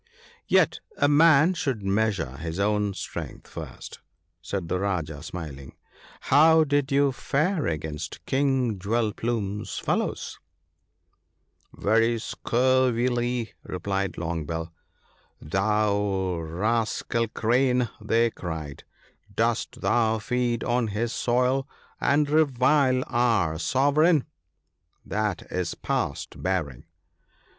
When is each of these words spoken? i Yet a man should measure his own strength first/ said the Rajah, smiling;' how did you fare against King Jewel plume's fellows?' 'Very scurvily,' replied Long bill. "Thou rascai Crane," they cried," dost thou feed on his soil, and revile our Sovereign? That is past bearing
i 0.07 0.41
Yet 0.47 0.79
a 0.97 1.07
man 1.07 1.53
should 1.53 1.83
measure 1.83 2.37
his 2.37 2.57
own 2.59 2.95
strength 2.95 3.47
first/ 3.47 3.99
said 4.41 4.67
the 4.67 4.79
Rajah, 4.79 5.21
smiling;' 5.21 5.75
how 6.31 6.63
did 6.63 6.91
you 6.91 7.11
fare 7.11 7.67
against 7.67 8.25
King 8.25 8.79
Jewel 8.79 9.13
plume's 9.13 9.77
fellows?' 9.77 10.39
'Very 11.77 12.17
scurvily,' 12.17 13.53
replied 13.61 14.17
Long 14.17 14.47
bill. 14.47 14.73
"Thou 15.39 16.01
rascai 16.39 17.31
Crane," 17.35 17.87
they 18.03 18.31
cried," 18.31 18.83
dost 19.45 19.81
thou 19.81 20.17
feed 20.17 20.63
on 20.63 20.87
his 20.87 21.13
soil, 21.13 21.67
and 21.99 22.27
revile 22.27 23.03
our 23.05 23.59
Sovereign? 23.59 24.25
That 25.05 25.43
is 25.51 25.75
past 25.75 26.41
bearing 26.41 26.85